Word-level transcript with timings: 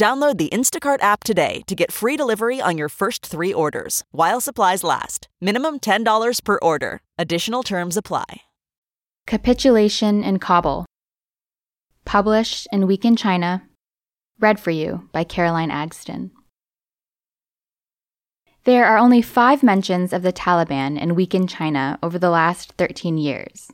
Download 0.00 0.38
the 0.38 0.48
Instacart 0.48 1.02
app 1.02 1.24
today 1.24 1.60
to 1.66 1.74
get 1.74 1.92
free 1.92 2.16
delivery 2.16 2.58
on 2.58 2.78
your 2.78 2.88
first 2.88 3.26
three 3.26 3.52
orders 3.52 4.02
while 4.12 4.40
supplies 4.40 4.82
last. 4.82 5.28
Minimum 5.42 5.80
$10 5.80 6.42
per 6.42 6.58
order. 6.62 7.02
Additional 7.18 7.62
terms 7.62 7.98
apply. 7.98 8.40
Capitulation 9.26 10.24
in 10.24 10.38
Kabul. 10.38 10.86
Published 12.06 12.66
in 12.72 12.86
Week 12.86 13.04
in 13.04 13.14
China. 13.14 13.64
Read 14.38 14.58
for 14.58 14.70
you 14.70 15.06
by 15.12 15.22
Caroline 15.22 15.70
Agsten. 15.70 16.30
There 18.64 18.86
are 18.86 18.96
only 18.96 19.20
five 19.20 19.62
mentions 19.62 20.14
of 20.14 20.22
the 20.22 20.32
Taliban 20.32 20.98
in 20.98 21.14
Week 21.14 21.34
in 21.34 21.46
China 21.46 21.98
over 22.02 22.18
the 22.18 22.30
last 22.30 22.72
13 22.78 23.18
years. 23.18 23.70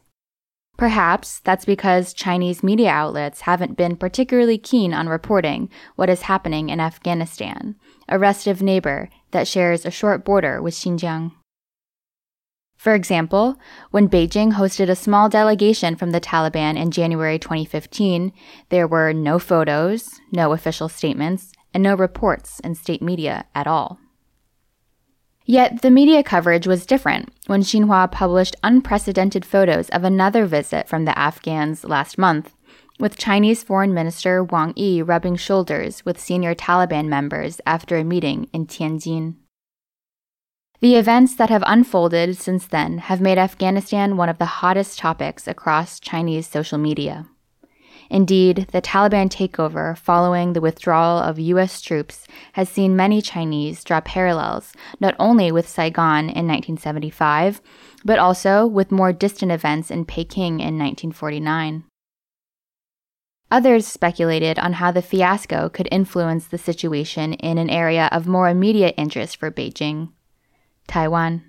Perhaps 0.77 1.41
that's 1.41 1.65
because 1.65 2.13
Chinese 2.13 2.63
media 2.63 2.91
outlets 2.91 3.43
haven't 3.43 3.77
been 3.77 3.97
particularly 3.97 4.59
keen 4.59 4.93
on 4.93 5.09
reporting 5.09 5.71
what 5.95 6.11
is 6.11 6.23
happening 6.23 6.69
in 6.69 6.81
Afghanistan, 6.81 7.77
a 8.09 8.19
restive 8.19 8.61
neighbor 8.61 9.09
that 9.31 9.49
shares 9.49 9.87
a 9.87 9.91
short 9.91 10.25
border 10.25 10.61
with 10.61 10.75
Xinjiang. 10.75 11.33
For 12.77 12.95
example, 12.95 13.57
when 13.91 14.09
Beijing 14.09 14.53
hosted 14.53 14.91
a 14.91 14.95
small 14.95 15.31
delegation 15.31 15.97
from 15.97 16.11
the 16.11 16.21
Taliban 16.21 16.77
in 16.77 16.91
January 16.91 17.39
2015, 17.39 18.33
there 18.69 18.87
were 18.87 19.15
no 19.15 19.39
photos, 19.39 20.21
no 20.31 20.53
official 20.53 20.91
statements, 20.91 21.53
and 21.73 21.83
no 21.83 21.95
reports 21.95 22.61
in 22.61 22.75
state 22.75 23.03
media 23.03 23.47
at 23.55 23.67
all. 23.67 23.99
Yet 25.49 25.83
the 25.83 25.93
media 25.93 26.25
coverage 26.25 26.67
was 26.67 26.85
different 26.85 27.33
when 27.47 27.63
Xinhua 27.63 28.11
published 28.11 28.57
unprecedented 28.65 29.45
photos 29.45 29.89
of 29.91 30.03
another 30.03 30.45
visit 30.45 30.89
from 30.89 31.05
the 31.05 31.17
Afghans 31.17 31.85
last 31.85 32.19
month, 32.19 32.53
with 32.99 33.17
Chinese 33.17 33.63
Foreign 33.63 33.95
Minister 33.95 34.43
Wang 34.43 34.73
Yi 34.75 35.03
rubbing 35.03 35.37
shoulders 35.37 36.05
with 36.05 36.19
senior 36.19 36.57
Taliban 36.57 37.07
members 37.07 37.61
after 37.65 37.97
a 37.97 38.03
meeting 38.03 38.49
in 38.53 38.67
Tianjin. 38.67 39.37
The 40.81 40.97
events 40.97 41.37
that 41.37 41.51
have 41.51 41.63
unfolded 41.65 42.37
since 42.37 42.67
then 42.67 42.99
have 42.99 43.21
made 43.21 43.39
Afghanistan 43.39 44.17
one 44.17 44.29
of 44.29 44.39
the 44.39 44.47
hottest 44.47 44.99
topics 44.99 45.47
across 45.47 46.01
Chinese 46.01 46.49
social 46.49 46.77
media. 46.77 47.29
Indeed, 48.11 48.69
the 48.73 48.83
Taliban 48.83 49.29
takeover 49.29 49.97
following 49.99 50.53
the 50.53 50.61
withdrawal 50.61 51.19
of 51.19 51.39
U.S. 51.39 51.81
troops 51.81 52.27
has 52.53 52.69
seen 52.69 52.97
many 52.97 53.21
Chinese 53.21 53.83
draw 53.83 54.01
parallels 54.01 54.73
not 55.01 55.15
only 55.19 55.51
with 55.51 55.69
Saigon 55.69 56.25
in 56.31 56.47
1975, 56.47 57.61
but 58.05 58.19
also 58.19 58.67
with 58.67 58.93
more 58.93 59.13
distant 59.13 59.51
events 59.51 59.91
in 59.91 60.05
Peking 60.05 60.61
in 60.61 60.79
1949. 60.79 61.85
Others 63.51 63.87
speculated 63.87 64.59
on 64.59 64.75
how 64.75 64.91
the 64.91 65.03
fiasco 65.03 65.69
could 65.69 65.89
influence 65.93 66.47
the 66.47 66.59
situation 66.59 67.35
in 67.35 67.59
an 67.59 67.71
area 67.71 68.09
of 68.11 68.27
more 68.27 68.49
immediate 68.49 68.95
interest 68.97 69.37
for 69.37 69.51
Beijing 69.51 70.11
Taiwan. 70.89 71.43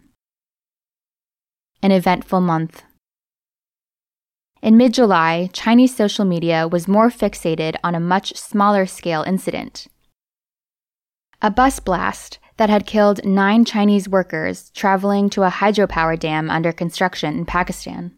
An 1.81 1.91
eventful 1.91 2.41
month. 2.41 2.83
In 4.61 4.77
mid 4.77 4.93
July, 4.93 5.49
Chinese 5.53 5.95
social 5.95 6.25
media 6.25 6.67
was 6.67 6.87
more 6.87 7.09
fixated 7.09 7.75
on 7.83 7.95
a 7.95 7.99
much 7.99 8.35
smaller 8.35 8.85
scale 8.85 9.23
incident. 9.23 9.87
A 11.41 11.51
bus 11.51 11.79
blast 11.79 12.39
that 12.57 12.69
had 12.69 12.87
killed 12.87 13.23
nine 13.23 13.63
Chinese 13.63 14.09
workers 14.09 14.71
traveling 14.71 15.29
to 15.29 15.43
a 15.43 15.51
hydropower 15.51 16.17
dam 16.17 16.49
under 16.49 16.71
construction 16.71 17.37
in 17.37 17.45
Pakistan. 17.45 18.13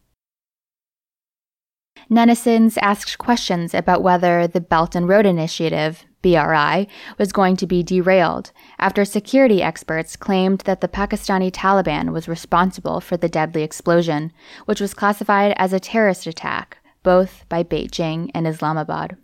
Netizens 2.10 2.78
asked 2.82 3.18
questions 3.18 3.74
about 3.74 4.02
whether 4.02 4.48
the 4.48 4.62
Belt 4.62 4.96
and 4.96 5.08
Road 5.08 5.26
Initiative, 5.26 6.06
BRI, 6.22 6.88
was 7.18 7.32
going 7.32 7.56
to 7.58 7.68
be 7.68 7.84
derailed 7.84 8.52
after 8.78 9.06
security 9.06 9.62
experts 9.62 10.16
claimed 10.16 10.60
that 10.62 10.82
the 10.82 10.88
Pakistani 10.88 11.52
Taliban 11.52 12.12
was 12.12 12.28
responsible 12.28 13.00
for 13.00 13.18
the 13.18 13.30
deadly 13.30 13.64
explosion, 13.64 14.32
which 14.66 14.82
was 14.82 14.94
classified 14.94 15.54
as 15.58 15.74
a 15.74 15.80
terrorist 15.80 16.28
attack, 16.28 16.78
both 17.04 17.46
by 17.50 17.64
Beijing 17.64 18.30
and 18.34 18.48
Islamabad. 18.48 19.18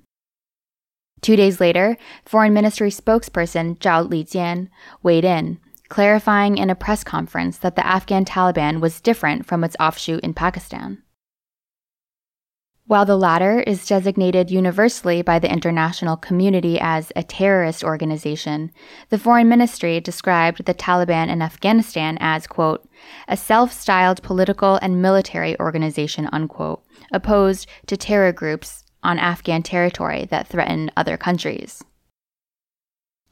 Two 1.21 1.35
days 1.35 1.59
later, 1.59 1.97
Foreign 2.23 2.53
Ministry 2.53 2.91
spokesperson 2.91 3.77
Zhao 3.79 4.07
Lijian 4.07 4.69
weighed 5.01 5.25
in, 5.25 5.59
clarifying 5.89 6.57
in 6.57 6.69
a 6.69 6.75
press 6.75 7.03
conference 7.03 7.57
that 7.57 7.75
the 7.75 7.85
Afghan 7.85 8.25
Taliban 8.25 8.79
was 8.79 9.01
different 9.01 9.45
from 9.45 9.63
its 9.63 9.75
offshoot 9.79 10.23
in 10.23 10.33
Pakistan. 10.33 11.01
While 12.87 13.05
the 13.05 13.17
latter 13.17 13.61
is 13.61 13.87
designated 13.87 14.51
universally 14.51 15.23
by 15.23 15.39
the 15.39 15.51
international 15.51 16.17
community 16.17 16.79
as 16.79 17.11
a 17.15 17.23
terrorist 17.23 17.83
organization, 17.83 18.71
the 19.09 19.17
foreign 19.17 19.49
ministry 19.49 19.99
described 19.99 20.65
the 20.65 20.73
Taliban 20.75 21.29
in 21.29 21.41
Afghanistan 21.41 22.15
as, 22.21 22.45
quote, 22.45 22.87
a 23.27 23.35
self-styled 23.35 24.21
political 24.21 24.75
and 24.83 25.01
military 25.01 25.59
organization, 25.59 26.29
unquote, 26.31 26.83
opposed 27.11 27.67
to 27.87 27.97
terror 27.97 28.31
groups 28.31 28.83
on 29.01 29.17
Afghan 29.17 29.63
territory 29.63 30.27
that 30.29 30.47
threaten 30.47 30.91
other 30.95 31.17
countries. 31.17 31.83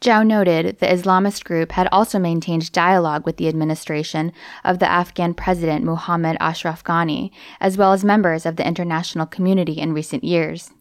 Zhao 0.03 0.27
noted 0.27 0.79
the 0.79 0.85
Islamist 0.85 1.45
group 1.45 1.71
had 1.71 1.87
also 1.89 2.19
maintained 2.19 2.73
dialogue 2.73 3.25
with 3.25 3.37
the 3.37 3.47
administration 3.47 4.33
of 4.65 4.79
the 4.79 4.91
Afghan 4.91 5.33
President 5.33 5.85
Mohammad 5.85 6.35
Ashraf 6.41 6.83
Ghani, 6.83 7.31
as 7.61 7.77
well 7.77 7.93
as 7.93 8.03
members 8.03 8.45
of 8.45 8.57
the 8.57 8.67
international 8.67 9.25
community 9.25 9.79
in 9.79 9.93
recent 9.93 10.25
years. 10.25 10.71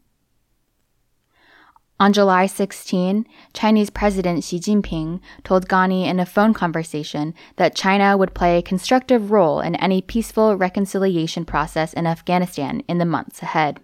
On 2.01 2.13
July 2.13 2.47
16, 2.47 3.25
Chinese 3.55 3.91
President 3.91 4.43
Xi 4.43 4.59
Jinping 4.59 5.21
told 5.45 5.69
Ghani 5.69 6.05
in 6.05 6.19
a 6.19 6.27
phone 6.27 6.53
conversation 6.53 7.33
that 7.59 7.77
China 7.77 8.17
would 8.17 8.35
play 8.35 8.59
a 8.59 8.63
constructive 8.63 9.31
role 9.31 9.61
in 9.61 9.77
any 9.77 10.03
peaceful 10.03 10.57
reconciliation 10.57 11.45
process 11.45 11.93
in 11.93 12.09
Afghanistan 12.09 12.83
in 12.89 12.99
the 12.99 13.05
months 13.05 13.41
ahead. 13.41 13.79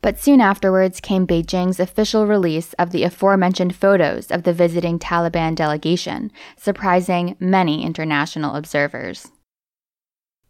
But 0.00 0.18
soon 0.18 0.40
afterwards 0.40 1.00
came 1.00 1.26
Beijing's 1.26 1.80
official 1.80 2.26
release 2.26 2.72
of 2.74 2.90
the 2.90 3.02
aforementioned 3.02 3.74
photos 3.74 4.30
of 4.30 4.44
the 4.44 4.52
visiting 4.52 4.98
Taliban 4.98 5.54
delegation, 5.54 6.30
surprising 6.56 7.36
many 7.40 7.84
international 7.84 8.54
observers. 8.54 9.32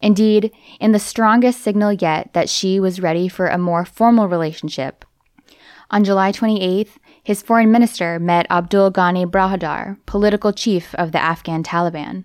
Indeed, 0.01 0.53
in 0.79 0.93
the 0.93 0.99
strongest 0.99 1.61
signal 1.61 1.93
yet 1.93 2.31
that 2.35 2.49
Xi 2.49 2.79
was 2.79 3.01
ready 3.01 3.27
for 3.27 3.49
a 3.49 3.59
more 3.59 3.85
formal 3.85 4.29
relationship, 4.29 5.05
on 5.91 6.05
July 6.05 6.33
28th, 6.33 6.99
his 7.23 7.41
foreign 7.41 7.73
minister 7.73 8.19
met 8.19 8.47
Abdul 8.51 8.93
Ghani 8.93 9.25
Baradar, 9.25 9.97
political 10.05 10.53
chief 10.53 10.95
of 10.97 11.13
the 11.13 11.23
Afghan 11.23 11.63
Taliban. 11.63 12.25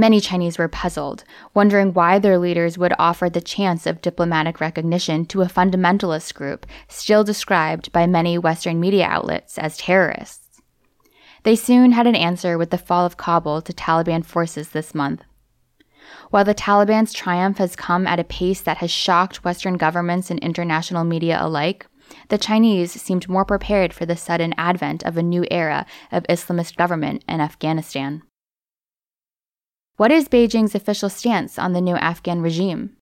Many 0.00 0.18
Chinese 0.18 0.56
were 0.56 0.66
puzzled, 0.66 1.24
wondering 1.52 1.92
why 1.92 2.18
their 2.18 2.38
leaders 2.38 2.78
would 2.78 2.94
offer 2.98 3.28
the 3.28 3.42
chance 3.42 3.86
of 3.86 4.00
diplomatic 4.00 4.58
recognition 4.58 5.26
to 5.26 5.42
a 5.42 5.46
fundamentalist 5.46 6.32
group 6.32 6.64
still 6.88 7.22
described 7.22 7.92
by 7.92 8.06
many 8.06 8.38
Western 8.38 8.80
media 8.80 9.04
outlets 9.04 9.58
as 9.58 9.76
terrorists. 9.76 10.62
They 11.42 11.54
soon 11.54 11.92
had 11.92 12.06
an 12.06 12.16
answer 12.16 12.56
with 12.56 12.70
the 12.70 12.78
fall 12.78 13.04
of 13.04 13.18
Kabul 13.18 13.60
to 13.60 13.74
Taliban 13.74 14.24
forces 14.24 14.70
this 14.70 14.94
month. 14.94 15.22
While 16.30 16.46
the 16.46 16.54
Taliban's 16.54 17.12
triumph 17.12 17.58
has 17.58 17.76
come 17.76 18.06
at 18.06 18.18
a 18.18 18.24
pace 18.24 18.62
that 18.62 18.78
has 18.78 18.90
shocked 18.90 19.44
Western 19.44 19.76
governments 19.76 20.30
and 20.30 20.40
international 20.40 21.04
media 21.04 21.36
alike, 21.38 21.86
the 22.30 22.38
Chinese 22.38 22.92
seemed 22.92 23.28
more 23.28 23.44
prepared 23.44 23.92
for 23.92 24.06
the 24.06 24.16
sudden 24.16 24.54
advent 24.56 25.02
of 25.02 25.18
a 25.18 25.22
new 25.22 25.44
era 25.50 25.84
of 26.10 26.22
Islamist 26.22 26.76
government 26.76 27.22
in 27.28 27.42
Afghanistan. 27.42 28.22
What 30.00 30.10
is 30.10 30.30
Beijing's 30.30 30.74
official 30.74 31.10
stance 31.10 31.58
on 31.58 31.74
the 31.74 31.80
new 31.82 31.94
Afghan 31.94 32.40
regime? 32.40 32.96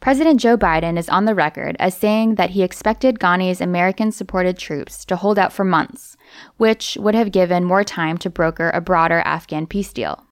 President 0.00 0.40
Joe 0.40 0.56
Biden 0.56 0.98
is 0.98 1.08
on 1.08 1.26
the 1.26 1.34
record 1.36 1.76
as 1.78 1.96
saying 1.96 2.34
that 2.34 2.50
he 2.50 2.64
expected 2.64 3.20
Ghani's 3.20 3.60
American 3.60 4.10
supported 4.10 4.58
troops 4.58 5.04
to 5.04 5.14
hold 5.14 5.38
out 5.38 5.52
for 5.52 5.62
months, 5.62 6.16
which 6.56 6.98
would 6.98 7.14
have 7.14 7.30
given 7.30 7.62
more 7.62 7.84
time 7.84 8.18
to 8.18 8.28
broker 8.28 8.70
a 8.70 8.80
broader 8.80 9.22
Afghan 9.24 9.68
peace 9.68 9.92
deal. 9.92 10.26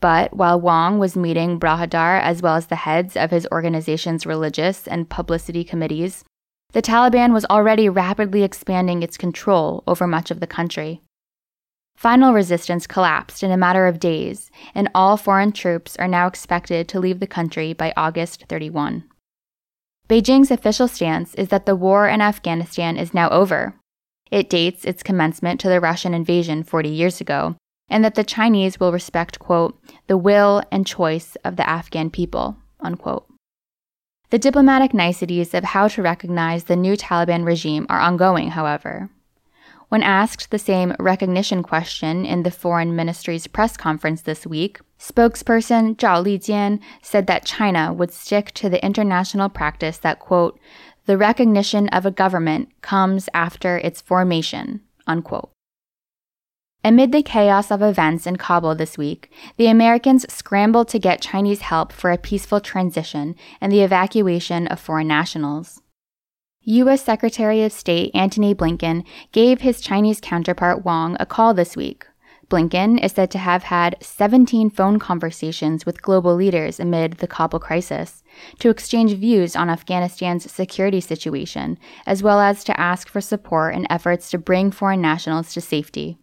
But 0.00 0.34
while 0.34 0.60
Wang 0.60 0.98
was 0.98 1.16
meeting 1.16 1.60
Baradar 1.60 2.20
as 2.20 2.42
well 2.42 2.56
as 2.56 2.66
the 2.66 2.82
heads 2.82 3.16
of 3.16 3.30
his 3.30 3.46
organization's 3.52 4.26
religious 4.26 4.88
and 4.88 5.08
publicity 5.08 5.62
committees, 5.62 6.24
The 6.72 6.82
Taliban 6.82 7.32
was 7.32 7.44
already 7.44 7.88
rapidly 7.88 8.42
expanding 8.42 9.04
its 9.04 9.16
control 9.16 9.84
over 9.86 10.08
much 10.08 10.32
of 10.32 10.40
the 10.40 10.48
country. 10.48 11.00
Final 12.00 12.32
resistance 12.32 12.86
collapsed 12.86 13.42
in 13.42 13.50
a 13.50 13.58
matter 13.58 13.86
of 13.86 14.00
days, 14.00 14.50
and 14.74 14.88
all 14.94 15.18
foreign 15.18 15.52
troops 15.52 15.96
are 15.98 16.08
now 16.08 16.26
expected 16.26 16.88
to 16.88 16.98
leave 16.98 17.20
the 17.20 17.26
country 17.26 17.74
by 17.74 17.92
August 17.94 18.46
31. 18.48 19.04
Beijing's 20.08 20.50
official 20.50 20.88
stance 20.88 21.34
is 21.34 21.48
that 21.48 21.66
the 21.66 21.76
war 21.76 22.08
in 22.08 22.22
Afghanistan 22.22 22.96
is 22.96 23.12
now 23.12 23.28
over. 23.28 23.74
It 24.30 24.48
dates 24.48 24.86
its 24.86 25.02
commencement 25.02 25.60
to 25.60 25.68
the 25.68 25.78
Russian 25.78 26.14
invasion 26.14 26.62
40 26.62 26.88
years 26.88 27.20
ago, 27.20 27.56
and 27.90 28.02
that 28.02 28.14
the 28.14 28.24
Chinese 28.24 28.80
will 28.80 28.92
respect, 28.92 29.38
quote, 29.38 29.78
the 30.06 30.16
will 30.16 30.62
and 30.72 30.86
choice 30.86 31.36
of 31.44 31.56
the 31.56 31.68
Afghan 31.68 32.08
people, 32.08 32.56
unquote. 32.80 33.26
The 34.30 34.38
diplomatic 34.38 34.94
niceties 34.94 35.52
of 35.52 35.64
how 35.64 35.88
to 35.88 36.00
recognize 36.00 36.64
the 36.64 36.76
new 36.76 36.96
Taliban 36.96 37.44
regime 37.44 37.84
are 37.90 38.00
ongoing, 38.00 38.52
however. 38.52 39.10
When 39.90 40.04
asked 40.04 40.52
the 40.52 40.58
same 40.60 40.94
recognition 41.00 41.64
question 41.64 42.24
in 42.24 42.44
the 42.44 42.52
Foreign 42.52 42.94
Ministry's 42.94 43.48
press 43.48 43.76
conference 43.76 44.22
this 44.22 44.46
week, 44.46 44.78
spokesperson 45.00 45.96
Zhao 45.96 46.24
Lijian 46.24 46.78
said 47.02 47.26
that 47.26 47.44
China 47.44 47.92
would 47.92 48.12
stick 48.12 48.52
to 48.52 48.68
the 48.68 48.82
international 48.84 49.48
practice 49.48 49.98
that, 49.98 50.20
quote, 50.20 50.60
the 51.06 51.18
recognition 51.18 51.88
of 51.88 52.06
a 52.06 52.12
government 52.12 52.68
comes 52.82 53.28
after 53.34 53.78
its 53.78 54.00
formation, 54.00 54.82
unquote. 55.08 55.50
Amid 56.84 57.10
the 57.10 57.24
chaos 57.24 57.72
of 57.72 57.82
events 57.82 58.28
in 58.28 58.36
Kabul 58.36 58.76
this 58.76 58.96
week, 58.96 59.28
the 59.56 59.66
Americans 59.66 60.24
scrambled 60.32 60.86
to 60.90 61.00
get 61.00 61.20
Chinese 61.20 61.62
help 61.62 61.90
for 61.90 62.12
a 62.12 62.16
peaceful 62.16 62.60
transition 62.60 63.34
and 63.60 63.72
the 63.72 63.82
evacuation 63.82 64.68
of 64.68 64.78
foreign 64.78 65.08
nationals. 65.08 65.82
U.S. 66.64 67.02
Secretary 67.02 67.62
of 67.62 67.72
State 67.72 68.10
Antony 68.12 68.54
Blinken 68.54 69.06
gave 69.32 69.62
his 69.62 69.80
Chinese 69.80 70.20
counterpart 70.20 70.84
Wang 70.84 71.16
a 71.18 71.24
call 71.24 71.54
this 71.54 71.74
week. 71.74 72.06
Blinken 72.50 73.02
is 73.02 73.12
said 73.12 73.30
to 73.30 73.38
have 73.38 73.62
had 73.62 73.96
17 74.02 74.68
phone 74.68 74.98
conversations 74.98 75.86
with 75.86 76.02
global 76.02 76.34
leaders 76.34 76.78
amid 76.78 77.14
the 77.14 77.26
Kabul 77.26 77.60
crisis 77.60 78.22
to 78.58 78.68
exchange 78.68 79.14
views 79.14 79.56
on 79.56 79.68
Afghanistan's 79.70 80.52
security 80.52 81.00
situation, 81.00 81.78
as 82.04 82.22
well 82.22 82.40
as 82.40 82.62
to 82.64 82.78
ask 82.78 83.08
for 83.08 83.22
support 83.22 83.74
in 83.74 83.90
efforts 83.90 84.30
to 84.30 84.36
bring 84.36 84.70
foreign 84.70 85.00
nationals 85.00 85.54
to 85.54 85.62
safety. 85.62 86.18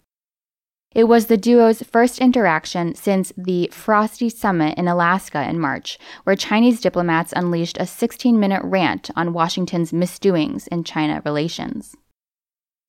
It 0.95 1.03
was 1.03 1.25
the 1.25 1.37
duo's 1.37 1.83
first 1.83 2.19
interaction 2.19 2.95
since 2.95 3.33
the 3.37 3.69
Frosty 3.71 4.29
Summit 4.29 4.77
in 4.77 4.87
Alaska 4.87 5.47
in 5.47 5.59
March, 5.59 5.99
where 6.23 6.35
Chinese 6.35 6.81
diplomats 6.81 7.33
unleashed 7.35 7.77
a 7.79 7.85
16 7.85 8.39
minute 8.39 8.61
rant 8.63 9.11
on 9.15 9.33
Washington's 9.33 9.93
misdoings 9.93 10.65
in 10.67 10.83
China 10.83 11.21
relations. 11.25 11.95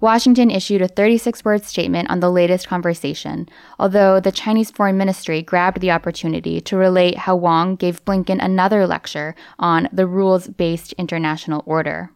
Washington 0.01 0.49
issued 0.49 0.81
a 0.81 0.87
36 0.87 1.45
word 1.45 1.65
statement 1.65 2.09
on 2.09 2.21
the 2.21 2.31
latest 2.31 2.69
conversation, 2.69 3.49
although 3.81 4.21
the 4.21 4.31
Chinese 4.31 4.71
Foreign 4.71 4.97
Ministry 4.97 5.43
grabbed 5.43 5.81
the 5.81 5.91
opportunity 5.91 6.61
to 6.61 6.77
relate 6.77 7.19
how 7.19 7.35
Wang 7.35 7.75
gave 7.75 8.05
Blinken 8.05 8.39
another 8.41 8.87
lecture 8.87 9.35
on 9.59 9.89
the 9.93 10.07
rules 10.07 10.47
based 10.47 10.93
international 10.93 11.65
order. 11.67 12.13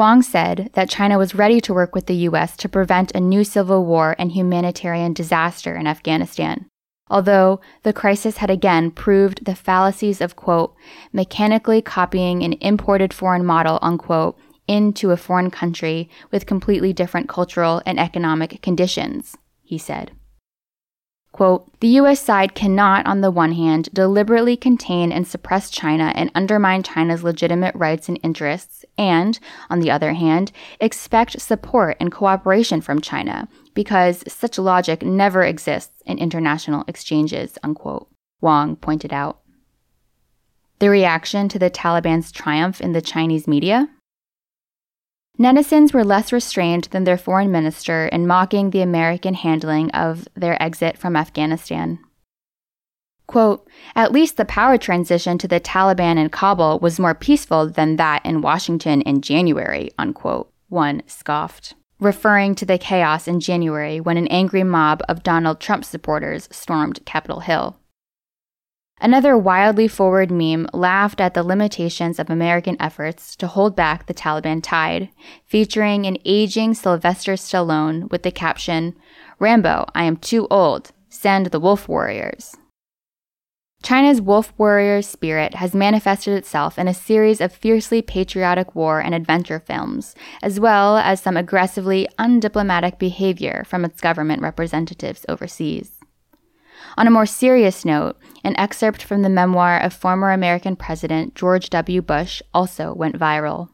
Wang 0.00 0.22
said 0.22 0.70
that 0.72 0.88
China 0.88 1.18
was 1.18 1.34
ready 1.34 1.60
to 1.60 1.74
work 1.74 1.94
with 1.94 2.06
the 2.06 2.24
U.S. 2.30 2.56
to 2.56 2.70
prevent 2.70 3.12
a 3.14 3.20
new 3.20 3.44
civil 3.44 3.84
war 3.84 4.16
and 4.18 4.32
humanitarian 4.32 5.12
disaster 5.12 5.76
in 5.76 5.86
Afghanistan. 5.86 6.64
Although 7.10 7.60
the 7.82 7.92
crisis 7.92 8.38
had 8.38 8.48
again 8.48 8.92
proved 8.92 9.44
the 9.44 9.54
fallacies 9.54 10.22
of, 10.22 10.36
quote, 10.36 10.74
mechanically 11.12 11.82
copying 11.82 12.42
an 12.42 12.54
imported 12.62 13.12
foreign 13.12 13.44
model, 13.44 13.78
unquote, 13.82 14.38
into 14.66 15.10
a 15.10 15.18
foreign 15.18 15.50
country 15.50 16.08
with 16.30 16.46
completely 16.46 16.94
different 16.94 17.28
cultural 17.28 17.82
and 17.84 18.00
economic 18.00 18.62
conditions, 18.62 19.36
he 19.62 19.76
said. 19.76 20.12
Quote, 21.32 21.70
the 21.80 21.88
U.S. 21.88 22.20
side 22.20 22.54
cannot, 22.54 23.06
on 23.06 23.20
the 23.20 23.30
one 23.30 23.52
hand, 23.52 23.88
deliberately 23.92 24.56
contain 24.56 25.12
and 25.12 25.26
suppress 25.26 25.70
China 25.70 26.12
and 26.16 26.30
undermine 26.34 26.82
China's 26.82 27.22
legitimate 27.22 27.74
rights 27.76 28.08
and 28.08 28.18
interests, 28.22 28.84
and, 28.98 29.38
on 29.70 29.78
the 29.78 29.90
other 29.90 30.12
hand, 30.12 30.50
expect 30.80 31.40
support 31.40 31.96
and 32.00 32.10
cooperation 32.10 32.80
from 32.80 33.00
China, 33.00 33.48
because 33.74 34.24
such 34.26 34.58
logic 34.58 35.02
never 35.02 35.44
exists 35.44 36.02
in 36.04 36.18
international 36.18 36.84
exchanges, 36.88 37.56
unquote, 37.62 38.08
Wang 38.40 38.74
pointed 38.74 39.12
out. 39.12 39.38
The 40.80 40.90
reaction 40.90 41.48
to 41.50 41.58
the 41.58 41.70
Taliban's 41.70 42.32
triumph 42.32 42.80
in 42.80 42.92
the 42.92 43.02
Chinese 43.02 43.46
media? 43.46 43.88
Netizens 45.40 45.94
were 45.94 46.04
less 46.04 46.34
restrained 46.34 46.84
than 46.90 47.04
their 47.04 47.16
foreign 47.16 47.50
minister 47.50 48.04
in 48.08 48.26
mocking 48.26 48.68
the 48.68 48.82
American 48.82 49.32
handling 49.32 49.90
of 49.92 50.28
their 50.34 50.62
exit 50.62 50.98
from 50.98 51.16
Afghanistan. 51.16 51.98
Quote, 53.26 53.66
at 53.96 54.12
least 54.12 54.36
the 54.36 54.44
power 54.44 54.76
transition 54.76 55.38
to 55.38 55.48
the 55.48 55.58
Taliban 55.58 56.18
in 56.18 56.28
Kabul 56.28 56.78
was 56.80 57.00
more 57.00 57.14
peaceful 57.14 57.70
than 57.70 57.96
that 57.96 58.26
in 58.26 58.42
Washington 58.42 59.00
in 59.00 59.22
January, 59.22 59.90
unquote, 59.98 60.52
one 60.68 61.02
scoffed, 61.06 61.74
referring 62.00 62.54
to 62.56 62.66
the 62.66 62.76
chaos 62.76 63.26
in 63.26 63.40
January 63.40 63.98
when 63.98 64.18
an 64.18 64.26
angry 64.26 64.62
mob 64.62 65.00
of 65.08 65.22
Donald 65.22 65.58
Trump 65.58 65.86
supporters 65.86 66.50
stormed 66.52 67.00
Capitol 67.06 67.40
Hill. 67.40 67.79
Another 69.02 69.36
wildly 69.36 69.88
forward 69.88 70.30
meme 70.30 70.66
laughed 70.74 71.22
at 71.22 71.32
the 71.32 71.42
limitations 71.42 72.18
of 72.18 72.28
American 72.28 72.76
efforts 72.78 73.34
to 73.36 73.46
hold 73.46 73.74
back 73.74 74.06
the 74.06 74.14
Taliban 74.14 74.62
tide, 74.62 75.08
featuring 75.46 76.04
an 76.04 76.18
aging 76.26 76.74
Sylvester 76.74 77.32
Stallone 77.32 78.10
with 78.10 78.24
the 78.24 78.30
caption, 78.30 78.94
Rambo, 79.38 79.86
I 79.94 80.04
am 80.04 80.16
too 80.16 80.46
old. 80.50 80.92
Send 81.08 81.46
the 81.46 81.60
wolf 81.60 81.88
warriors. 81.88 82.56
China's 83.82 84.20
wolf 84.20 84.52
warrior 84.58 85.00
spirit 85.00 85.54
has 85.54 85.74
manifested 85.74 86.34
itself 86.34 86.78
in 86.78 86.86
a 86.86 86.92
series 86.92 87.40
of 87.40 87.50
fiercely 87.50 88.02
patriotic 88.02 88.74
war 88.74 89.00
and 89.00 89.14
adventure 89.14 89.58
films, 89.58 90.14
as 90.42 90.60
well 90.60 90.98
as 90.98 91.22
some 91.22 91.38
aggressively 91.38 92.06
undiplomatic 92.18 92.98
behavior 92.98 93.64
from 93.66 93.86
its 93.86 94.02
government 94.02 94.42
representatives 94.42 95.24
overseas. 95.30 95.99
On 96.96 97.06
a 97.06 97.10
more 97.10 97.26
serious 97.26 97.84
note, 97.84 98.16
an 98.44 98.56
excerpt 98.56 99.02
from 99.02 99.22
the 99.22 99.28
memoir 99.28 99.80
of 99.80 99.92
former 99.92 100.32
American 100.32 100.76
President 100.76 101.34
George 101.34 101.70
W. 101.70 102.02
Bush 102.02 102.42
also 102.52 102.94
went 102.94 103.18
viral. 103.18 103.68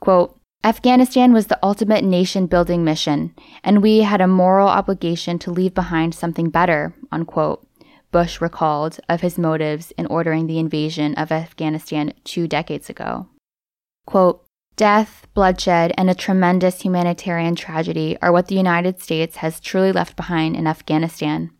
Quote, 0.00 0.38
Afghanistan 0.64 1.32
was 1.32 1.46
the 1.46 1.58
ultimate 1.62 2.02
nation 2.02 2.46
building 2.46 2.84
mission, 2.84 3.32
and 3.62 3.80
we 3.80 4.00
had 4.00 4.20
a 4.20 4.26
moral 4.26 4.68
obligation 4.68 5.38
to 5.38 5.52
leave 5.52 5.72
behind 5.72 6.14
something 6.14 6.50
better, 6.50 6.94
unquote. 7.12 7.64
Bush 8.10 8.40
recalled 8.40 8.98
of 9.08 9.20
his 9.20 9.38
motives 9.38 9.92
in 9.92 10.06
ordering 10.06 10.46
the 10.46 10.58
invasion 10.58 11.14
of 11.14 11.30
Afghanistan 11.30 12.12
two 12.24 12.48
decades 12.48 12.90
ago. 12.90 13.28
Quote, 14.06 14.44
Death, 14.76 15.26
bloodshed, 15.34 15.92
and 15.98 16.08
a 16.08 16.14
tremendous 16.14 16.82
humanitarian 16.82 17.54
tragedy 17.54 18.16
are 18.22 18.32
what 18.32 18.46
the 18.46 18.54
United 18.54 19.00
States 19.00 19.36
has 19.36 19.60
truly 19.60 19.92
left 19.92 20.16
behind 20.16 20.56
in 20.56 20.66
Afghanistan 20.66 21.50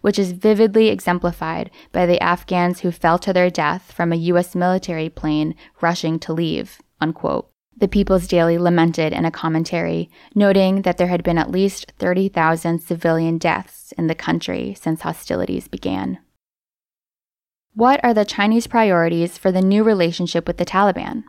which 0.00 0.18
is 0.18 0.32
vividly 0.32 0.88
exemplified 0.88 1.70
by 1.92 2.06
the 2.06 2.20
Afghans 2.22 2.80
who 2.80 2.90
fell 2.90 3.18
to 3.18 3.32
their 3.32 3.50
death 3.50 3.92
from 3.92 4.12
a 4.12 4.22
U.S. 4.30 4.54
military 4.54 5.08
plane 5.08 5.54
rushing 5.80 6.18
to 6.20 6.32
leave. 6.32 6.80
Unquote. 7.00 7.50
The 7.78 7.88
People's 7.88 8.26
Daily 8.26 8.56
lamented 8.56 9.12
in 9.12 9.26
a 9.26 9.30
commentary, 9.30 10.08
noting 10.34 10.82
that 10.82 10.96
there 10.96 11.08
had 11.08 11.22
been 11.22 11.36
at 11.36 11.50
least 11.50 11.92
30,000 11.98 12.78
civilian 12.78 13.36
deaths 13.36 13.92
in 13.98 14.06
the 14.06 14.14
country 14.14 14.74
since 14.80 15.02
hostilities 15.02 15.68
began. 15.68 16.18
What 17.74 18.02
are 18.02 18.14
the 18.14 18.24
Chinese 18.24 18.66
priorities 18.66 19.36
for 19.36 19.52
the 19.52 19.60
new 19.60 19.84
relationship 19.84 20.46
with 20.46 20.56
the 20.56 20.64
Taliban? 20.64 21.24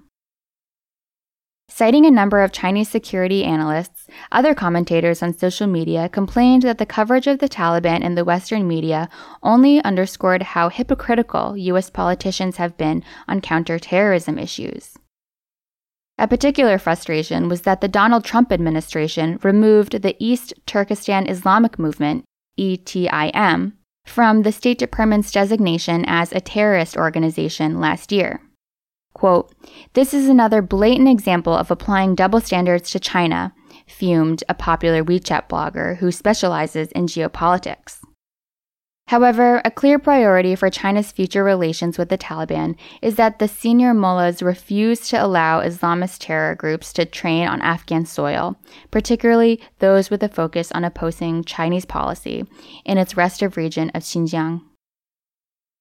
Citing 1.70 2.06
a 2.06 2.12
number 2.12 2.42
of 2.42 2.52
Chinese 2.52 2.90
security 2.90 3.44
analysts, 3.44 4.08
other 4.32 4.56
commentators 4.56 5.22
on 5.22 5.38
social 5.38 5.68
media 5.68 6.10
complained 6.10 6.64
that 6.64 6.78
the 6.78 6.86
coverage 6.86 7.28
of 7.28 7.40
the 7.40 7.50
Taliban 7.50 8.02
in 8.02 8.16
the 8.16 8.26
Western 8.26 8.68
media 8.68 9.10
only 9.44 9.84
underscored 9.84 10.42
how 10.42 10.70
hypocritical 10.70 11.58
U.S. 11.58 11.90
politicians 11.90 12.58
have 12.58 12.78
been 12.78 13.04
on 13.28 13.42
counterterrorism 13.42 14.40
issues. 14.40 14.98
A 16.18 16.28
particular 16.28 16.80
frustration 16.80 17.48
was 17.48 17.62
that 17.62 17.82
the 17.82 17.88
Donald 17.88 18.24
Trump 18.24 18.52
administration 18.52 19.38
removed 19.44 20.02
the 20.02 20.16
East 20.20 20.54
Turkestan 20.66 21.30
Islamic 21.30 21.78
Movement, 21.78 22.24
ETIM, 22.58 23.74
from 24.06 24.42
the 24.42 24.52
State 24.52 24.80
Department's 24.80 25.32
designation 25.32 26.06
as 26.08 26.32
a 26.32 26.42
terrorist 26.42 26.98
organization 26.98 27.80
last 27.80 28.12
year. 28.12 28.42
Quote, 29.18 29.52
This 29.94 30.14
is 30.14 30.30
another 30.30 30.62
blatant 30.62 31.10
example 31.10 31.52
of 31.52 31.72
applying 31.72 32.14
double 32.14 32.40
standards 32.40 32.92
to 32.92 33.00
China, 33.00 33.52
fumed 33.88 34.44
a 34.48 34.54
popular 34.54 35.04
WeChat 35.04 35.50
blogger 35.50 35.98
who 35.98 36.12
specializes 36.12 36.92
in 36.92 37.08
geopolitics. 37.08 37.98
However, 39.08 39.60
a 39.66 39.72
clear 39.72 39.98
priority 39.98 40.54
for 40.54 40.70
China's 40.70 41.12
future 41.12 41.44
relations 41.44 41.98
with 41.98 42.10
the 42.10 42.18
Taliban 42.18 42.76
is 43.02 43.16
that 43.16 43.40
the 43.40 43.48
senior 43.48 43.92
mullahs 43.92 44.44
refuse 44.44 45.10
to 45.10 45.26
allow 45.26 45.62
Islamist 45.62 46.20
terror 46.20 46.54
groups 46.54 46.94
to 46.94 47.04
train 47.04 47.48
on 47.48 47.60
Afghan 47.62 48.06
soil, 48.06 48.56
particularly 48.92 49.60
those 49.80 50.12
with 50.12 50.22
a 50.22 50.30
focus 50.30 50.72
on 50.74 50.84
opposing 50.84 51.44
Chinese 51.44 51.86
policy 51.86 52.46
in 52.86 53.00
its 53.00 53.18
restive 53.18 53.58
region 53.58 53.90
of 53.96 54.04
Xinjiang. 54.04 54.62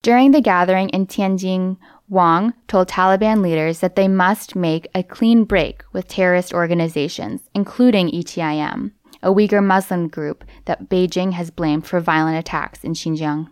During 0.02 0.30
the 0.30 0.40
gathering 0.40 0.88
in 0.90 1.08
Tianjin, 1.08 1.78
Wang 2.08 2.54
told 2.68 2.88
Taliban 2.88 3.42
leaders 3.42 3.80
that 3.80 3.96
they 3.96 4.06
must 4.06 4.54
make 4.54 4.88
a 4.94 5.02
clean 5.02 5.44
break 5.44 5.82
with 5.92 6.06
terrorist 6.06 6.54
organizations, 6.54 7.42
including 7.54 8.10
ETIM, 8.10 8.92
a 9.22 9.32
Uyghur 9.32 9.64
Muslim 9.64 10.08
group 10.08 10.44
that 10.66 10.88
Beijing 10.88 11.32
has 11.32 11.50
blamed 11.50 11.86
for 11.86 11.98
violent 11.98 12.38
attacks 12.38 12.84
in 12.84 12.92
Xinjiang. 12.92 13.48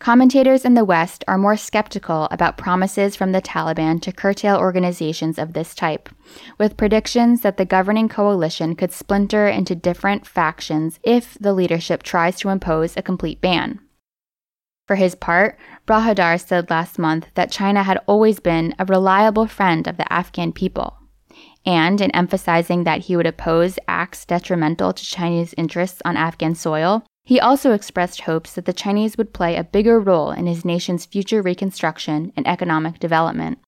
Commentators 0.00 0.64
in 0.64 0.74
the 0.74 0.84
West 0.84 1.24
are 1.28 1.38
more 1.38 1.56
skeptical 1.56 2.28
about 2.30 2.58
promises 2.58 3.14
from 3.14 3.32
the 3.32 3.40
Taliban 3.40 4.02
to 4.02 4.12
curtail 4.12 4.56
organizations 4.56 5.38
of 5.38 5.52
this 5.52 5.74
type, 5.74 6.08
with 6.58 6.76
predictions 6.76 7.42
that 7.42 7.56
the 7.58 7.64
governing 7.64 8.08
coalition 8.08 8.74
could 8.74 8.92
splinter 8.92 9.46
into 9.46 9.74
different 9.74 10.26
factions 10.26 10.98
if 11.02 11.38
the 11.40 11.52
leadership 11.52 12.02
tries 12.02 12.38
to 12.40 12.48
impose 12.48 12.96
a 12.96 13.02
complete 13.02 13.40
ban. 13.40 13.80
For 14.86 14.96
his 14.96 15.14
part, 15.14 15.58
Baradar 15.86 16.38
said 16.40 16.70
last 16.70 16.98
month 16.98 17.28
that 17.34 17.50
China 17.50 17.82
had 17.82 18.00
always 18.06 18.40
been 18.40 18.74
a 18.78 18.84
reliable 18.84 19.46
friend 19.46 19.86
of 19.86 19.96
the 19.96 20.12
Afghan 20.12 20.52
people 20.52 20.98
and 21.66 22.00
in 22.00 22.10
emphasizing 22.10 22.84
that 22.84 23.02
he 23.02 23.16
would 23.16 23.26
oppose 23.26 23.78
acts 23.88 24.24
detrimental 24.24 24.92
to 24.92 25.04
Chinese 25.04 25.54
interests 25.56 26.02
on 26.04 26.16
Afghan 26.16 26.54
soil, 26.54 27.04
he 27.24 27.40
also 27.40 27.72
expressed 27.72 28.22
hopes 28.22 28.52
that 28.54 28.66
the 28.66 28.72
Chinese 28.72 29.16
would 29.16 29.32
play 29.32 29.56
a 29.56 29.64
bigger 29.64 29.98
role 29.98 30.30
in 30.30 30.46
his 30.46 30.64
nation's 30.64 31.06
future 31.06 31.40
reconstruction 31.40 32.32
and 32.36 32.46
economic 32.46 32.98
development. 32.98 33.58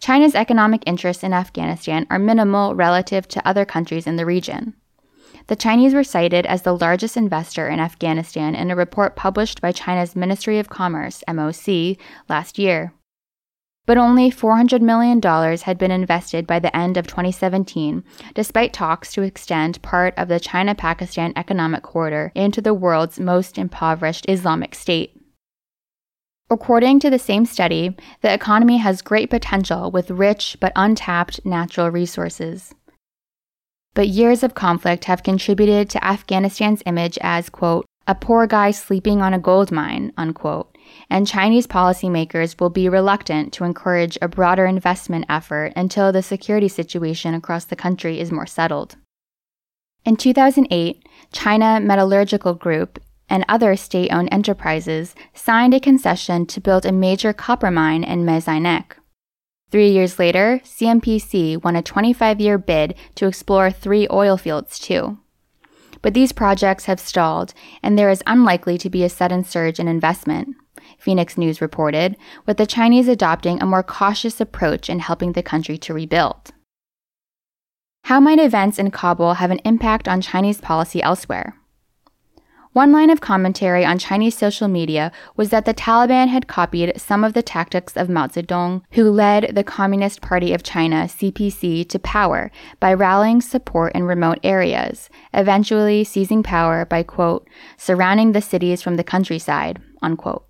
China's 0.00 0.34
economic 0.34 0.82
interests 0.84 1.24
in 1.24 1.32
Afghanistan 1.32 2.06
are 2.10 2.18
minimal 2.18 2.74
relative 2.74 3.26
to 3.28 3.48
other 3.48 3.64
countries 3.64 4.06
in 4.06 4.16
the 4.16 4.26
region. 4.26 4.74
The 5.46 5.56
Chinese 5.56 5.94
were 5.94 6.04
cited 6.04 6.46
as 6.46 6.62
the 6.62 6.76
largest 6.76 7.16
investor 7.16 7.68
in 7.68 7.80
Afghanistan 7.80 8.54
in 8.54 8.70
a 8.70 8.76
report 8.76 9.16
published 9.16 9.60
by 9.60 9.72
China's 9.72 10.16
Ministry 10.16 10.58
of 10.58 10.68
Commerce, 10.68 11.22
MOC, 11.28 11.98
last 12.28 12.58
year 12.58 12.92
but 13.86 13.98
only 13.98 14.30
$400 14.30 14.80
million 14.80 15.20
had 15.58 15.78
been 15.78 15.90
invested 15.90 16.46
by 16.46 16.58
the 16.58 16.74
end 16.74 16.96
of 16.96 17.06
2017, 17.06 18.02
despite 18.34 18.72
talks 18.72 19.12
to 19.12 19.22
extend 19.22 19.82
part 19.82 20.14
of 20.16 20.28
the 20.28 20.40
China 20.40 20.74
Pakistan 20.74 21.32
Economic 21.36 21.82
Corridor 21.82 22.32
into 22.34 22.60
the 22.60 22.74
world's 22.74 23.20
most 23.20 23.58
impoverished 23.58 24.24
Islamic 24.28 24.74
state. 24.74 25.20
According 26.50 27.00
to 27.00 27.10
the 27.10 27.18
same 27.18 27.46
study, 27.46 27.96
the 28.20 28.32
economy 28.32 28.78
has 28.78 29.02
great 29.02 29.30
potential 29.30 29.90
with 29.90 30.10
rich 30.10 30.56
but 30.60 30.72
untapped 30.76 31.44
natural 31.44 31.90
resources. 31.90 32.74
But 33.94 34.08
years 34.08 34.42
of 34.42 34.54
conflict 34.54 35.04
have 35.04 35.22
contributed 35.22 35.88
to 35.90 36.04
Afghanistan's 36.04 36.82
image 36.84 37.16
as, 37.22 37.48
quote, 37.48 37.86
a 38.06 38.14
poor 38.14 38.46
guy 38.46 38.72
sleeping 38.72 39.22
on 39.22 39.32
a 39.32 39.38
gold 39.38 39.70
mine, 39.72 40.12
unquote, 40.18 40.76
and 41.08 41.26
Chinese 41.26 41.66
policymakers 41.66 42.60
will 42.60 42.70
be 42.70 42.88
reluctant 42.88 43.52
to 43.54 43.64
encourage 43.64 44.18
a 44.20 44.28
broader 44.28 44.66
investment 44.66 45.24
effort 45.28 45.72
until 45.76 46.12
the 46.12 46.22
security 46.22 46.68
situation 46.68 47.34
across 47.34 47.64
the 47.64 47.76
country 47.76 48.20
is 48.20 48.32
more 48.32 48.46
settled. 48.46 48.96
In 50.04 50.16
2008, 50.16 51.02
China 51.32 51.80
Metallurgical 51.80 52.54
Group 52.54 52.98
and 53.30 53.44
other 53.48 53.74
state 53.74 54.12
owned 54.12 54.28
enterprises 54.30 55.14
signed 55.32 55.72
a 55.72 55.80
concession 55.80 56.44
to 56.46 56.60
build 56.60 56.84
a 56.84 56.92
major 56.92 57.32
copper 57.32 57.70
mine 57.70 58.04
in 58.04 58.24
Mes 58.24 58.44
Aynak. 58.44 58.96
Three 59.70 59.90
years 59.90 60.18
later, 60.18 60.60
CNPC 60.64 61.62
won 61.62 61.76
a 61.76 61.82
25 61.82 62.40
year 62.40 62.58
bid 62.58 62.94
to 63.16 63.26
explore 63.26 63.70
three 63.70 64.06
oil 64.10 64.36
fields 64.36 64.78
too. 64.78 65.18
But 66.02 66.14
these 66.14 66.32
projects 66.32 66.84
have 66.84 67.00
stalled, 67.00 67.54
and 67.82 67.98
there 67.98 68.10
is 68.10 68.22
unlikely 68.26 68.78
to 68.78 68.90
be 68.90 69.04
a 69.04 69.08
sudden 69.08 69.42
surge 69.42 69.80
in 69.80 69.88
investment. 69.88 70.54
Phoenix 70.98 71.38
News 71.38 71.60
reported, 71.60 72.16
with 72.46 72.58
the 72.58 72.66
Chinese 72.66 73.08
adopting 73.08 73.60
a 73.60 73.66
more 73.66 73.82
cautious 73.82 74.40
approach 74.40 74.90
in 74.90 74.98
helping 74.98 75.32
the 75.32 75.42
country 75.42 75.78
to 75.78 75.94
rebuild. 75.94 76.52
How 78.04 78.20
might 78.20 78.38
events 78.38 78.78
in 78.78 78.90
Kabul 78.90 79.34
have 79.34 79.50
an 79.50 79.60
impact 79.64 80.06
on 80.06 80.20
Chinese 80.20 80.60
policy 80.60 81.02
elsewhere? 81.02 81.56
One 82.74 82.90
line 82.90 83.08
of 83.08 83.20
commentary 83.20 83.84
on 83.84 83.98
Chinese 83.98 84.36
social 84.36 84.66
media 84.66 85.12
was 85.36 85.50
that 85.50 85.64
the 85.64 85.72
Taliban 85.72 86.26
had 86.26 86.48
copied 86.48 87.00
some 87.00 87.22
of 87.22 87.32
the 87.32 87.40
tactics 87.40 87.96
of 87.96 88.08
Mao 88.08 88.26
Zedong, 88.26 88.82
who 88.94 89.12
led 89.12 89.54
the 89.54 89.62
Communist 89.62 90.20
Party 90.20 90.52
of 90.52 90.64
China, 90.64 91.04
CPC, 91.04 91.88
to 91.88 91.98
power 92.00 92.50
by 92.80 92.92
rallying 92.92 93.40
support 93.40 93.94
in 93.94 94.02
remote 94.02 94.40
areas, 94.42 95.08
eventually 95.32 96.02
seizing 96.02 96.42
power 96.42 96.84
by, 96.84 97.04
quote, 97.04 97.48
surrounding 97.76 98.32
the 98.32 98.42
cities 98.42 98.82
from 98.82 98.96
the 98.96 99.04
countryside, 99.04 99.80
unquote. 100.02 100.44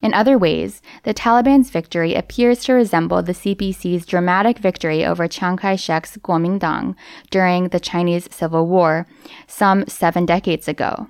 In 0.00 0.14
other 0.14 0.38
ways, 0.38 0.82
the 1.02 1.14
Taliban's 1.14 1.70
victory 1.70 2.14
appears 2.14 2.62
to 2.64 2.74
resemble 2.74 3.24
the 3.24 3.32
CPC's 3.32 4.06
dramatic 4.06 4.58
victory 4.58 5.04
over 5.04 5.26
Chiang 5.26 5.56
Kai 5.56 5.74
shek's 5.74 6.16
Kuomintang 6.16 6.94
during 7.32 7.70
the 7.70 7.80
Chinese 7.80 8.28
Civil 8.30 8.68
War 8.68 9.08
some 9.48 9.84
seven 9.88 10.26
decades 10.26 10.68
ago. 10.68 11.08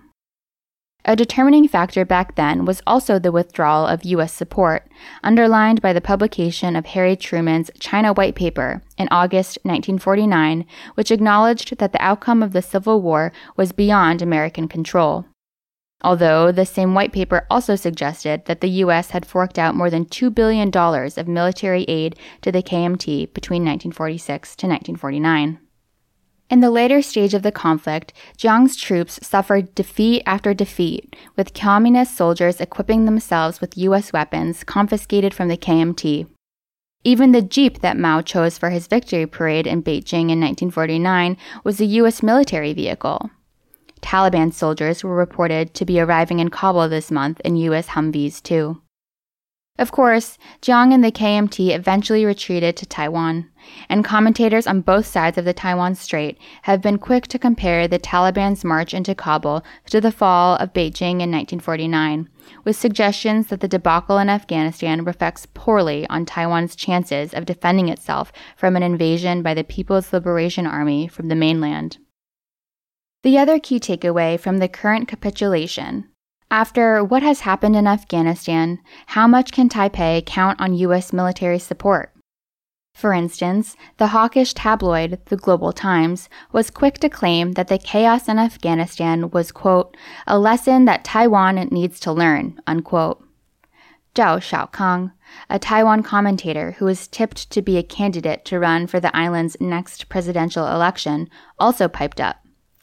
A 1.06 1.14
determining 1.14 1.68
factor 1.68 2.04
back 2.04 2.34
then 2.34 2.64
was 2.64 2.80
also 2.86 3.18
the 3.18 3.30
withdrawal 3.32 3.86
of 3.86 4.04
U.S. 4.04 4.32
support, 4.32 4.88
underlined 5.22 5.82
by 5.82 5.92
the 5.92 6.00
publication 6.00 6.76
of 6.76 6.86
Harry 6.86 7.14
Truman's 7.14 7.70
China 7.78 8.14
White 8.14 8.34
Paper 8.34 8.82
in 8.96 9.08
August 9.10 9.58
1949, 9.64 10.64
which 10.94 11.10
acknowledged 11.10 11.76
that 11.76 11.92
the 11.92 12.02
outcome 12.02 12.42
of 12.42 12.52
the 12.52 12.62
Civil 12.62 13.02
War 13.02 13.32
was 13.54 13.72
beyond 13.72 14.22
American 14.22 14.66
control 14.66 15.26
although 16.04 16.52
the 16.52 16.66
same 16.66 16.94
white 16.94 17.12
paper 17.12 17.46
also 17.50 17.74
suggested 17.74 18.44
that 18.44 18.60
the 18.60 18.68
U.S. 18.84 19.10
had 19.10 19.26
forked 19.26 19.58
out 19.58 19.74
more 19.74 19.88
than 19.88 20.04
$2 20.04 20.32
billion 20.32 20.70
of 20.76 21.28
military 21.28 21.84
aid 21.84 22.16
to 22.42 22.52
the 22.52 22.62
KMT 22.62 23.32
between 23.32 23.62
1946 23.62 24.54
to 24.56 24.66
1949. 24.66 25.58
In 26.50 26.60
the 26.60 26.70
later 26.70 27.00
stage 27.00 27.32
of 27.32 27.42
the 27.42 27.50
conflict, 27.50 28.12
Jiang's 28.36 28.76
troops 28.76 29.18
suffered 29.22 29.74
defeat 29.74 30.22
after 30.26 30.52
defeat, 30.52 31.16
with 31.36 31.54
communist 31.54 32.16
soldiers 32.16 32.60
equipping 32.60 33.06
themselves 33.06 33.60
with 33.60 33.78
U.S. 33.78 34.12
weapons 34.12 34.62
confiscated 34.62 35.32
from 35.32 35.48
the 35.48 35.56
KMT. 35.56 36.26
Even 37.02 37.32
the 37.32 37.42
jeep 37.42 37.80
that 37.80 37.98
Mao 37.98 38.20
chose 38.22 38.58
for 38.58 38.70
his 38.70 38.86
victory 38.86 39.26
parade 39.26 39.66
in 39.66 39.82
Beijing 39.82 40.30
in 40.30 40.40
1949 40.40 41.36
was 41.62 41.80
a 41.80 41.86
U.S. 41.86 42.22
military 42.22 42.72
vehicle. 42.72 43.30
Taliban 44.00 44.52
soldiers 44.52 45.02
were 45.02 45.16
reported 45.16 45.72
to 45.74 45.86
be 45.86 45.98
arriving 45.98 46.38
in 46.38 46.50
Kabul 46.50 46.88
this 46.90 47.10
month 47.10 47.40
in 47.40 47.56
U.S. 47.56 47.88
Humvees, 47.88 48.42
too. 48.42 48.82
Of 49.76 49.90
course, 49.90 50.38
Jiang 50.62 50.94
and 50.94 51.02
the 51.02 51.10
KMT 51.10 51.74
eventually 51.74 52.24
retreated 52.24 52.76
to 52.76 52.86
Taiwan, 52.86 53.50
and 53.88 54.04
commentators 54.04 54.68
on 54.68 54.82
both 54.82 55.04
sides 55.04 55.36
of 55.36 55.44
the 55.44 55.52
Taiwan 55.52 55.96
Strait 55.96 56.38
have 56.62 56.80
been 56.80 56.96
quick 56.96 57.26
to 57.26 57.40
compare 57.40 57.88
the 57.88 57.98
Taliban's 57.98 58.62
march 58.62 58.94
into 58.94 59.16
Kabul 59.16 59.64
to 59.90 60.00
the 60.00 60.12
fall 60.12 60.54
of 60.56 60.72
Beijing 60.72 61.18
in 61.20 61.32
1949, 61.32 62.28
with 62.62 62.76
suggestions 62.76 63.48
that 63.48 63.58
the 63.58 63.66
debacle 63.66 64.18
in 64.18 64.28
Afghanistan 64.28 65.04
reflects 65.04 65.48
poorly 65.54 66.06
on 66.08 66.24
Taiwan's 66.24 66.76
chances 66.76 67.34
of 67.34 67.44
defending 67.44 67.88
itself 67.88 68.32
from 68.56 68.76
an 68.76 68.84
invasion 68.84 69.42
by 69.42 69.54
the 69.54 69.64
People's 69.64 70.12
Liberation 70.12 70.68
Army 70.68 71.08
from 71.08 71.26
the 71.26 71.34
mainland. 71.34 71.98
The 73.24 73.38
other 73.38 73.58
key 73.58 73.80
takeaway 73.80 74.38
from 74.38 74.58
the 74.58 74.68
current 74.68 75.08
capitulation 75.08 76.10
after 76.54 77.02
what 77.02 77.24
has 77.24 77.40
happened 77.40 77.74
in 77.74 77.84
Afghanistan, 77.84 78.78
how 79.06 79.26
much 79.26 79.50
can 79.50 79.68
Taipei 79.68 80.24
count 80.24 80.60
on 80.60 80.72
U.S. 80.86 81.12
military 81.12 81.58
support? 81.58 82.14
For 82.94 83.12
instance, 83.12 83.76
the 83.96 84.06
hawkish 84.14 84.54
tabloid, 84.54 85.18
the 85.24 85.36
Global 85.36 85.72
Times, 85.72 86.28
was 86.52 86.70
quick 86.70 87.00
to 87.00 87.08
claim 87.08 87.54
that 87.54 87.66
the 87.66 87.76
chaos 87.76 88.28
in 88.28 88.38
Afghanistan 88.38 89.30
was, 89.30 89.50
quote, 89.50 89.96
a 90.28 90.38
lesson 90.38 90.84
that 90.84 91.02
Taiwan 91.02 91.56
needs 91.72 91.98
to 91.98 92.12
learn, 92.12 92.60
unquote. 92.68 93.20
Zhao 94.14 94.38
Xiaokang, 94.38 95.10
a 95.50 95.58
Taiwan 95.58 96.04
commentator 96.04 96.76
who 96.78 96.86
is 96.86 97.08
tipped 97.08 97.50
to 97.50 97.62
be 97.62 97.78
a 97.78 97.82
candidate 97.82 98.44
to 98.44 98.60
run 98.60 98.86
for 98.86 99.00
the 99.00 99.14
island's 99.16 99.56
next 99.58 100.08
presidential 100.08 100.68
election, 100.68 101.28
also 101.58 101.88
piped 101.88 102.20
up. 102.20 102.36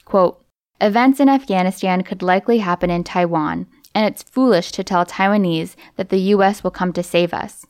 Quote, 0.04 0.41
Events 0.82 1.20
in 1.20 1.30
Afghanistan 1.30 2.02
could 2.02 2.24
likely 2.24 2.58
happen 2.58 2.90
in 2.90 3.04
Taiwan, 3.04 3.68
and 3.94 4.06
it's 4.06 4.24
foolish 4.24 4.72
to 4.72 4.84
tell 4.84 5.06
Taiwanese 5.06 5.76
that 5.96 6.10
the 6.10 6.20
U.S. 6.36 6.64
will 6.64 6.72
come 6.72 6.92
to 6.94 7.04
save 7.04 7.36
us. 7.36 7.68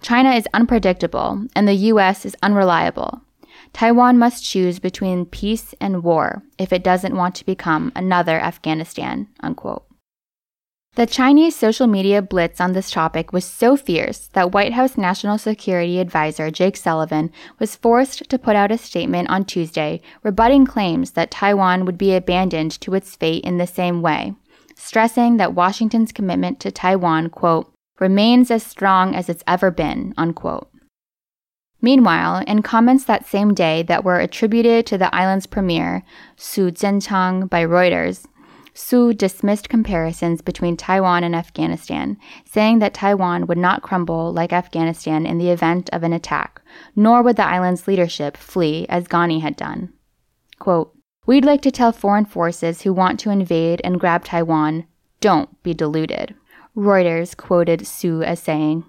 China 0.00 0.30
is 0.30 0.46
unpredictable, 0.54 1.44
and 1.56 1.66
the 1.66 1.74
U.S. 1.90 2.24
is 2.24 2.36
unreliable. 2.44 3.22
Taiwan 3.72 4.16
must 4.16 4.44
choose 4.44 4.78
between 4.78 5.26
peace 5.26 5.74
and 5.80 6.04
war 6.04 6.44
if 6.56 6.72
it 6.72 6.84
doesn't 6.84 7.16
want 7.16 7.34
to 7.34 7.46
become 7.46 7.90
another 7.96 8.38
Afghanistan. 8.38 9.28
Unquote. 9.40 9.85
The 10.96 11.04
Chinese 11.04 11.54
social 11.54 11.86
media 11.86 12.22
blitz 12.22 12.58
on 12.58 12.72
this 12.72 12.90
topic 12.90 13.30
was 13.30 13.44
so 13.44 13.76
fierce 13.76 14.28
that 14.28 14.52
White 14.52 14.72
House 14.72 14.96
National 14.96 15.36
Security 15.36 16.00
Advisor 16.00 16.50
Jake 16.50 16.74
Sullivan 16.74 17.30
was 17.58 17.76
forced 17.76 18.30
to 18.30 18.38
put 18.38 18.56
out 18.56 18.72
a 18.72 18.78
statement 18.78 19.28
on 19.28 19.44
Tuesday 19.44 20.00
rebutting 20.22 20.64
claims 20.64 21.10
that 21.10 21.30
Taiwan 21.30 21.84
would 21.84 21.98
be 21.98 22.14
abandoned 22.14 22.80
to 22.80 22.94
its 22.94 23.14
fate 23.14 23.44
in 23.44 23.58
the 23.58 23.66
same 23.66 24.00
way, 24.00 24.36
stressing 24.74 25.36
that 25.36 25.52
Washington's 25.52 26.12
commitment 26.12 26.60
to 26.60 26.70
Taiwan, 26.70 27.28
quote, 27.28 27.70
remains 28.00 28.50
as 28.50 28.62
strong 28.62 29.14
as 29.14 29.28
it's 29.28 29.44
ever 29.46 29.70
been, 29.70 30.14
unquote. 30.16 30.70
Meanwhile, 31.82 32.42
in 32.46 32.62
comments 32.62 33.04
that 33.04 33.26
same 33.26 33.52
day 33.52 33.82
that 33.82 34.02
were 34.02 34.18
attributed 34.18 34.86
to 34.86 34.96
the 34.96 35.14
island's 35.14 35.46
premier, 35.46 36.04
Su 36.36 36.70
Zhenchang, 36.70 37.50
by 37.50 37.66
Reuters, 37.66 38.24
Su 38.78 39.14
dismissed 39.14 39.70
comparisons 39.70 40.42
between 40.42 40.76
Taiwan 40.76 41.24
and 41.24 41.34
Afghanistan, 41.34 42.18
saying 42.44 42.78
that 42.80 42.92
Taiwan 42.92 43.46
would 43.46 43.56
not 43.56 43.80
crumble 43.80 44.34
like 44.34 44.52
Afghanistan 44.52 45.24
in 45.24 45.38
the 45.38 45.48
event 45.48 45.88
of 45.94 46.02
an 46.02 46.12
attack, 46.12 46.60
nor 46.94 47.22
would 47.22 47.36
the 47.36 47.46
island's 47.46 47.88
leadership 47.88 48.36
flee 48.36 48.84
as 48.90 49.08
Ghani 49.08 49.40
had 49.40 49.56
done. 49.56 49.94
Quote, 50.58 50.94
We'd 51.24 51.46
like 51.46 51.62
to 51.62 51.70
tell 51.70 51.90
foreign 51.90 52.26
forces 52.26 52.82
who 52.82 52.92
want 52.92 53.18
to 53.20 53.30
invade 53.30 53.80
and 53.82 53.98
grab 53.98 54.24
Taiwan, 54.24 54.84
don't 55.20 55.62
be 55.62 55.72
deluded. 55.72 56.34
Reuters 56.76 57.34
quoted 57.34 57.86
Su 57.86 58.22
as 58.22 58.40
saying, 58.40 58.84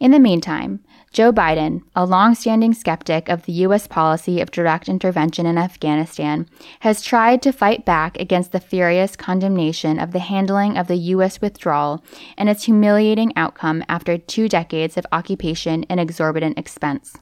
in 0.00 0.12
the 0.12 0.20
meantime, 0.20 0.80
Joe 1.12 1.32
Biden, 1.32 1.82
a 1.96 2.04
long-standing 2.04 2.72
skeptic 2.74 3.28
of 3.28 3.44
the 3.44 3.52
U.S. 3.64 3.88
policy 3.88 4.40
of 4.40 4.52
direct 4.52 4.88
intervention 4.88 5.44
in 5.44 5.58
Afghanistan, 5.58 6.46
has 6.80 7.02
tried 7.02 7.42
to 7.42 7.52
fight 7.52 7.84
back 7.84 8.16
against 8.20 8.52
the 8.52 8.60
furious 8.60 9.16
condemnation 9.16 9.98
of 9.98 10.12
the 10.12 10.20
handling 10.20 10.78
of 10.78 10.86
the 10.86 10.96
U.S. 10.96 11.40
withdrawal 11.40 12.04
and 12.36 12.48
its 12.48 12.64
humiliating 12.64 13.32
outcome 13.36 13.82
after 13.88 14.18
two 14.18 14.48
decades 14.48 14.96
of 14.96 15.06
occupation 15.10 15.84
and 15.88 15.98
exorbitant 15.98 16.58
expense. 16.58 17.16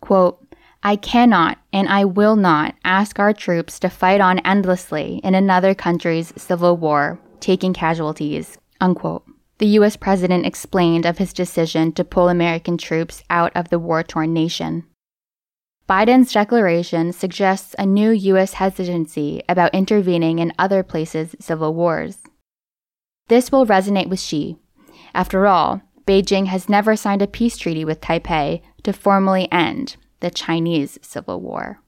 Quote, 0.00 0.44
I 0.82 0.96
cannot 0.96 1.58
and 1.72 1.88
I 1.88 2.04
will 2.04 2.36
not 2.36 2.74
ask 2.84 3.18
our 3.18 3.32
troops 3.32 3.78
to 3.80 3.88
fight 3.88 4.20
on 4.20 4.38
endlessly 4.40 5.20
in 5.22 5.34
another 5.34 5.74
country's 5.74 6.32
civil 6.36 6.76
war, 6.76 7.20
taking 7.40 7.72
casualties, 7.72 8.58
unquote 8.80 9.24
the 9.60 9.66
U.S. 9.78 9.94
president 9.94 10.46
explained 10.46 11.04
of 11.04 11.18
his 11.18 11.34
decision 11.34 11.92
to 11.92 12.02
pull 12.02 12.30
American 12.30 12.78
troops 12.78 13.22
out 13.28 13.52
of 13.54 13.68
the 13.68 13.78
war 13.78 14.02
torn 14.02 14.32
nation. 14.32 14.84
Biden's 15.86 16.32
declaration 16.32 17.12
suggests 17.12 17.74
a 17.78 17.84
new 17.84 18.10
U.S. 18.10 18.54
hesitancy 18.54 19.42
about 19.50 19.74
intervening 19.74 20.38
in 20.38 20.54
other 20.58 20.82
places' 20.82 21.36
civil 21.40 21.74
wars. 21.74 22.18
This 23.28 23.52
will 23.52 23.66
resonate 23.66 24.08
with 24.08 24.20
Xi. 24.20 24.56
After 25.14 25.46
all, 25.46 25.82
Beijing 26.06 26.46
has 26.46 26.70
never 26.70 26.96
signed 26.96 27.20
a 27.20 27.26
peace 27.26 27.58
treaty 27.58 27.84
with 27.84 28.00
Taipei 28.00 28.62
to 28.82 28.94
formally 28.94 29.46
end 29.52 29.96
the 30.20 30.30
Chinese 30.30 30.98
Civil 31.02 31.40
War. 31.42 31.82